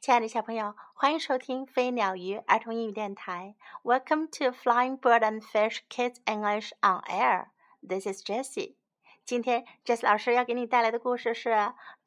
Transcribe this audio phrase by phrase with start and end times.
[0.00, 3.56] 亲爱的小朋友，欢迎收听飞鸟鱼儿童英语电台。
[3.82, 7.48] Welcome to Flying Bird and Fish Kids English on Air.
[7.82, 8.76] This is Jessie.
[9.24, 11.50] 今天 Jessie 老师要给你带来的故事是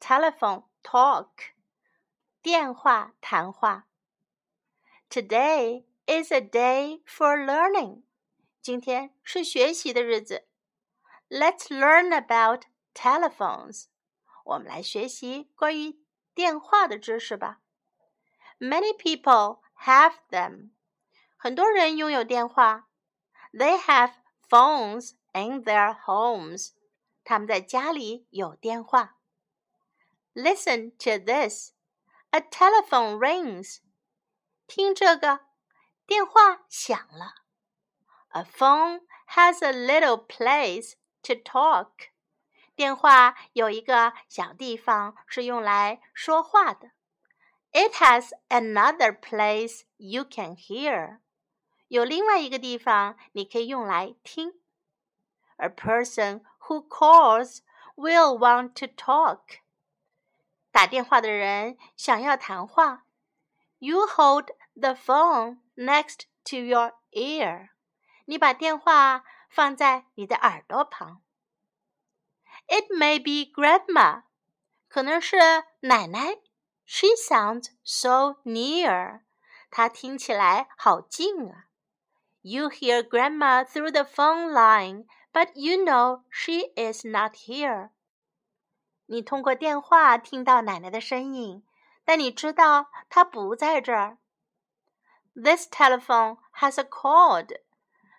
[0.00, 1.28] Telephone Talk，
[2.40, 3.86] 电话谈话。
[5.10, 8.04] Today is a day for learning.
[8.62, 10.46] 今天是学习的日子。
[11.28, 12.62] Let's learn about
[12.94, 13.84] telephones.
[14.44, 16.00] 我们来学习关于
[16.34, 17.58] 电话的知识吧。
[18.61, 20.71] Many people have them.
[21.35, 22.87] 很多人拥有电话。
[23.53, 24.13] They have
[24.49, 26.71] phones in their homes.
[27.23, 29.17] 他们在家里有电话。
[30.33, 31.71] Listen to this.
[32.31, 33.79] A telephone rings.
[34.67, 35.41] 听这个，
[36.05, 37.35] 电话响了。
[38.29, 40.93] A phone has a little place
[41.23, 42.09] to talk.
[42.75, 46.91] 电话有一个小地方是用来说话的。
[47.73, 51.19] it has another place you can hear.
[51.89, 54.53] 有另外一个地方你可以用来听。
[55.57, 57.59] A person who calls
[57.95, 59.59] will want to talk.
[60.71, 63.05] 打电话的人想要谈话。
[63.79, 67.69] You hold the phone next to your ear.
[68.25, 71.21] 你把电话放在你的耳朵旁。
[72.67, 74.23] It may be grandma.
[74.87, 75.37] 可能是
[75.81, 76.39] 奶奶。
[76.91, 79.21] she sounds so near.
[79.69, 81.65] 她听起来好近啊。
[82.41, 87.89] You hear Grandma through the phone line, but you know she is not here.
[89.07, 91.65] 你通过电话听到奶奶的声音，
[92.05, 94.17] 但你知道她不在这儿。
[95.33, 97.61] This telephone has a cord.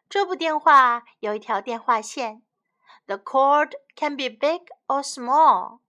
[0.09, 2.43] 这部电话有一条电话线。
[3.07, 5.81] The cord can be big or small.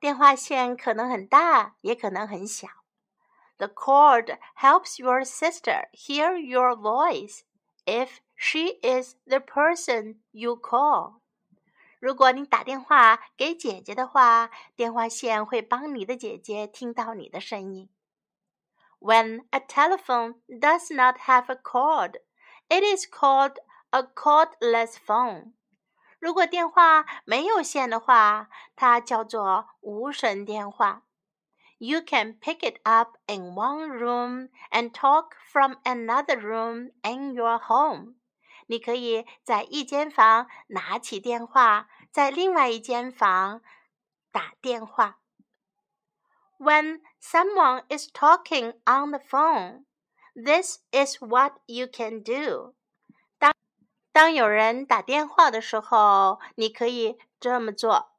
[0.00, 2.68] 电话线可能很大，也可能很小。
[3.58, 7.42] The cord helps your sister hear your voice
[7.84, 11.20] if she is the person you call.
[12.00, 17.88] 如果你打电话给姐姐的话，电话线会帮你的姐姐听到你的声音。
[18.98, 22.20] When a telephone does not have a cord,
[22.68, 23.58] it is called
[23.90, 25.52] a cordless phone.
[26.18, 31.02] 如果电话没有线的话，它叫做无绳电话。
[31.78, 38.14] You can pick it up in one room and talk from another room in your home。
[38.66, 43.60] 你可以在一间房拿起电话，在另外一间房
[44.30, 45.18] 打电话。
[46.58, 49.86] When someone is talking on the phone,
[50.36, 52.74] this is what you can do.
[54.16, 58.12] 当有人打电话的时候，你可以这么做：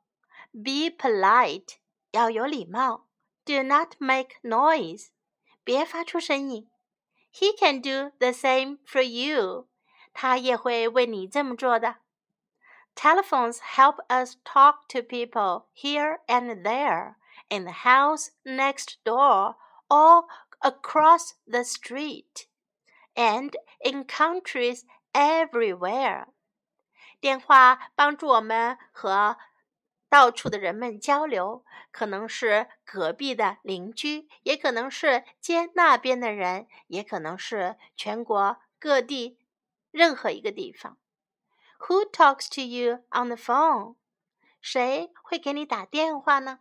[0.51, 1.75] Be polite，
[2.11, 3.05] 要有礼貌；
[3.45, 5.09] Do not make noise，
[5.63, 6.69] 别发出声音。
[7.31, 9.67] He can do the same for you，
[10.13, 11.97] 他也会为你这么做的。
[12.95, 17.15] Telephones help us talk to people here and there,
[17.49, 19.55] in the house next door,
[19.89, 20.25] or
[20.59, 22.45] across the street,
[23.15, 24.83] and in countries
[25.17, 26.27] everywhere。
[27.19, 29.37] 电话帮助我们和
[30.09, 39.39] 到处的人们交流，可能是隔壁的邻居，也可能是街那边的人，也可能是全国各地
[39.89, 40.97] 任何一个地方。
[41.79, 43.95] Who talks to you on the phone？
[44.61, 46.59] 谁会给你打电话呢？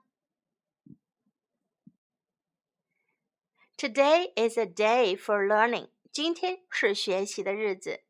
[3.77, 5.91] Today is a day for learning。
[6.11, 8.05] 今天是学习的日子。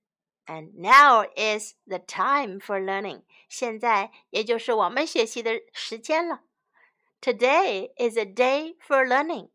[0.47, 3.23] And now is the time for learning.
[3.49, 6.43] 现在也就是我们学习的时间了。
[7.21, 9.51] Today is a day for learning.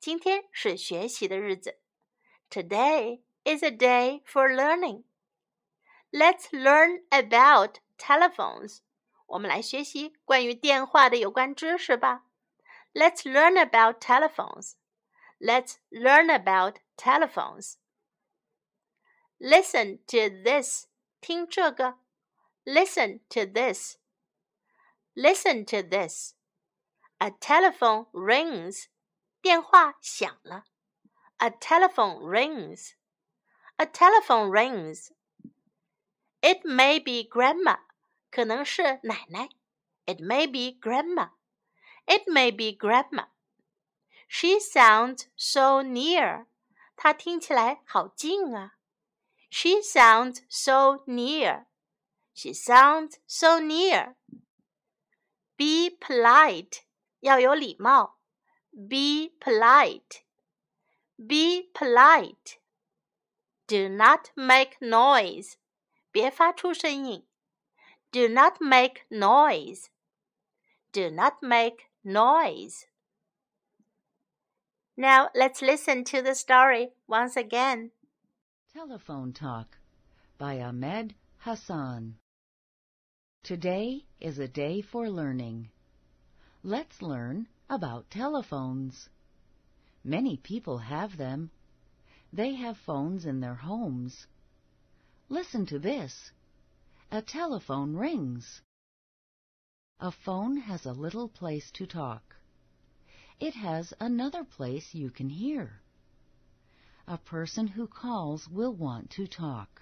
[0.00, 1.78] 今天是学习的日子。
[2.50, 5.04] Today is a day for learning.
[6.10, 8.80] Let's learn about telephones.
[9.26, 12.24] 我们来学习关于电话的有关知识吧。
[12.92, 14.72] Let's learn about telephones.
[15.38, 17.76] Let's learn about telephones.
[19.38, 20.86] Listen to this.
[21.20, 21.98] 听这个。
[22.64, 23.96] Listen to this.
[25.14, 26.34] Listen to this.
[27.18, 28.86] A telephone rings.
[29.40, 30.64] 电话响了。
[31.38, 32.92] A telephone rings.
[33.76, 35.10] A telephone rings.
[36.40, 37.80] It may be grandma.
[38.30, 39.48] 可能是奶奶。
[40.06, 41.30] It may be grandma.
[42.06, 43.26] It may be grandma.
[44.28, 46.46] She sounds so near.
[46.96, 48.74] 她听起来好近啊。
[49.50, 51.66] she sounds so near.
[52.32, 54.16] She sounds so near.
[55.58, 56.84] Be polite.
[57.20, 58.18] 要有礼貌。
[58.72, 60.22] Be polite.
[61.16, 62.58] Be polite.
[63.66, 65.56] Do not make noise.
[66.10, 67.26] 别发出声音。
[68.10, 69.88] Do not make noise.
[70.92, 72.86] Do not make noise.
[74.96, 77.90] Now let's listen to the story once again.
[78.73, 79.77] Telephone Talk
[80.37, 82.17] by Ahmed Hassan.
[83.41, 85.69] Today is a day for learning.
[86.63, 89.07] Let's learn about telephones.
[90.03, 91.49] Many people have them.
[92.33, 94.27] They have phones in their homes.
[95.29, 96.31] Listen to this.
[97.09, 98.61] A telephone rings.
[100.01, 102.35] A phone has a little place to talk.
[103.39, 105.81] It has another place you can hear.
[107.09, 109.81] A person who calls will want to talk.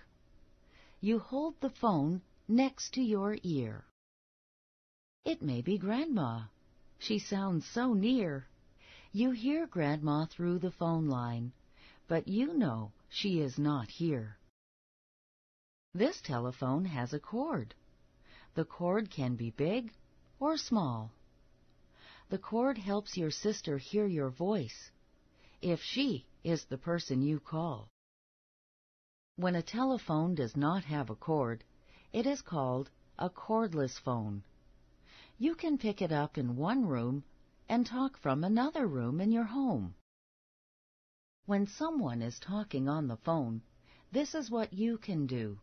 [1.02, 3.84] You hold the phone next to your ear.
[5.24, 6.44] It may be Grandma.
[7.00, 8.48] She sounds so near.
[9.12, 11.52] You hear Grandma through the phone line,
[12.08, 14.38] but you know she is not here.
[15.96, 17.74] This telephone has a cord.
[18.54, 19.92] The cord can be big
[20.40, 21.12] or small.
[22.30, 24.92] The cord helps your sister hear your voice,
[25.64, 27.90] if she is the person you call.
[29.36, 31.64] When a telephone does not have a cord,
[32.14, 34.44] it is called a cordless phone.
[35.40, 37.24] You can pick it up in one room
[37.68, 39.96] and talk from another room in your home.
[41.48, 43.64] When someone is talking on the phone,
[44.12, 45.60] this is what you can do.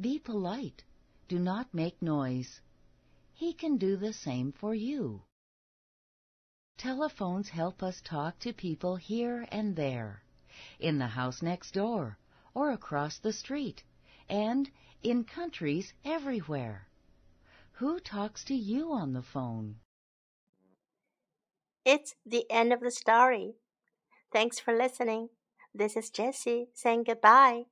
[0.00, 0.84] Be polite.
[1.26, 2.60] Do not make noise.
[3.34, 5.22] He can do the same for you.
[6.76, 10.22] Telephones help us talk to people here and there,
[10.80, 12.18] in the house next door,
[12.54, 13.84] or across the street,
[14.28, 14.70] and
[15.02, 16.88] in countries everywhere.
[17.72, 19.76] Who talks to you on the phone?
[21.84, 23.54] It's the end of the story.
[24.32, 25.30] Thanks for listening.
[25.74, 27.64] This is Jessie saying goodbye.